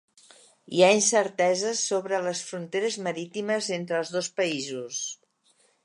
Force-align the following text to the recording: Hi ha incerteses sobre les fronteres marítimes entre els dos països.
Hi 0.77 0.79
ha 0.85 0.95
incerteses 0.99 1.83
sobre 1.91 2.23
les 2.29 2.43
fronteres 2.47 2.99
marítimes 3.09 3.71
entre 3.79 4.01
els 4.03 4.15
dos 4.19 4.35
països. 4.43 5.09